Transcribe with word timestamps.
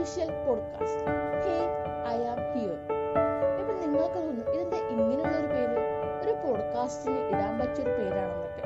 Official 0.00 0.30
podcast 0.44 1.06
hey 1.44 1.56
I 2.08 2.18
am 2.26 2.38
here 2.52 2.76
ഇപ്പൊ 3.60 3.72
നിങ്ങൾക്ക് 3.80 4.18
തോന്നും 4.18 4.46
ഇതെന്താ 4.52 4.78
ഇങ്ങനെയുള്ള 4.88 5.34
ഒരു 5.38 5.46
പേര് 5.46 5.76
ഒരു 6.22 6.32
പോഡ്കാസ്റ്റിന് 6.44 7.18
ഇടാൻ 7.28 7.52
പറ്റിയ 7.58 7.84
ഒരു 7.84 7.92
പേരാണെന്നൊക്കെ. 7.98 8.62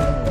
Bye. 0.00 0.29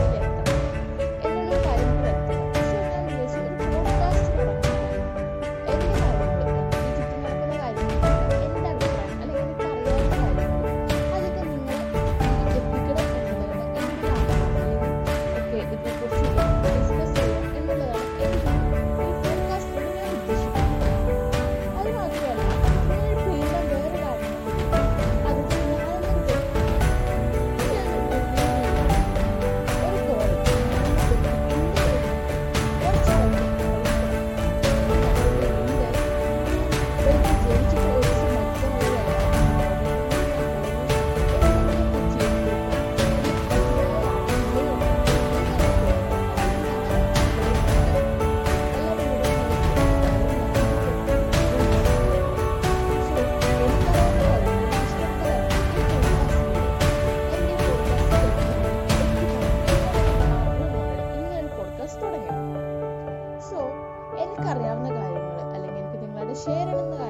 എനിക്കറിയാവുന്ന 64.40 64.90
കാര്യങ്ങൾ 64.96 65.16
അല്ലെങ്കിൽ 65.48 65.80
എനിക്ക് 65.80 65.98
നിങ്ങളോട് 66.04 66.34
ഷെയർ 66.42 66.68
ചെയ്യണമെന്നുള്ള 66.68 67.06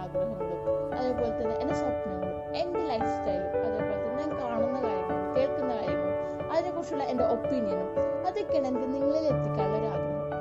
ആഗ്രഹങ്ങളും 0.00 0.58
അതേപോലെ 0.96 1.30
തന്നെ 1.38 1.54
എന്റെ 1.62 1.74
സ്വപ്നങ്ങളും 1.74 2.24
എന്റെ 2.60 2.80
ലൈഫ് 2.90 3.08
സ്റ്റൈലും 3.12 3.46
അതേപോലെ 3.60 3.94
തന്നെ 3.94 4.16
ഞാൻ 4.18 4.30
കാണുന്ന 4.40 4.78
കാര്യങ്ങളും 4.86 5.30
കേൾക്കുന്ന 5.36 5.70
കാര്യങ്ങളും 5.74 6.12
അതിനെക്കുറിച്ചുള്ള 6.50 7.04
എന്റെ 7.04 7.24
ഒപ്പീനിയനും 7.34 7.88
അതൊക്കെയാണ് 8.26 8.68
എനിക്ക് 8.68 8.88
നിങ്ങളിൽ 8.94 9.24
എത്തിക്കാനുള്ള 9.32 9.78
ഒരു 9.80 9.88
ആഗ്രഹം. 9.92 10.34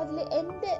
അതിൽ 0.00 0.18
എന്റെ 0.40 0.72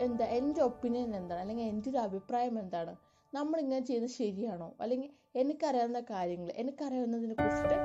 എന്താ 0.00 0.26
എന്റെ 0.38 0.60
ഒപ്പീനിയൻ 0.62 1.10
എന്താണ്? 1.16 1.40
അല്ലെങ്കിൽ 1.40 1.66
എന്റെ 1.68 1.88
ഒരു 1.90 2.00
അഭിപ്രായം 2.00 2.56
എന്താണ്? 2.58 2.92
നമ്മൾ 3.32 3.58
ഇങ്ങനെ 3.60 3.82
ചെയ്ത് 3.82 4.08
ശരിയാണോ? 4.16 4.68
അല്ലെങ്കിൽ 4.80 5.10
എനിക്കറിയാവുന്ന 5.36 6.00
കാര്യങ്ങൾ 6.10 6.50
എനിക്കറിയാവുന്നതിനെ 6.56 7.34
കുറിച്ചിട്ട് 7.34 7.76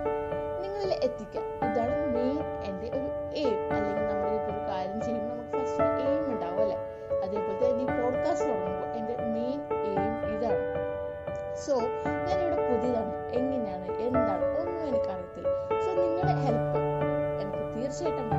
നിങ്ങളിൽ 0.63 0.93
എത്തിക്കാം 1.07 1.45
ഇതാണ് 1.67 1.95
മെയിൻ 2.15 2.39
എന്റെ 2.67 2.87
ഒരു 2.91 3.07
എയിം 3.35 3.57
അല്ലെങ്കിൽ 3.69 3.98
സോ 11.65 11.81
ഞാനിവിടെ 12.27 12.55
പുതിയതാണ്. 12.55 13.29
എങ്ങനെയാണ്? 13.31 13.91
എന്താണ്? 13.91 14.45
ഒന്നും 14.59 14.87
എനിക്കറിയത്തില്ല. 14.87 15.49
സോ 15.85 15.89
നിങ്ങളുടെ 16.01 16.33
ഹെൽപ്പ് 16.33 16.79
എനിക്ക് 17.41 17.75
തീർച്ചയായിട്ടും 17.75 18.38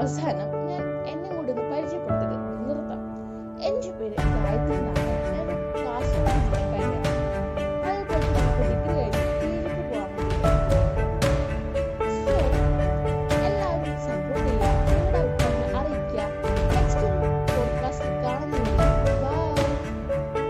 kawasan 0.00 0.59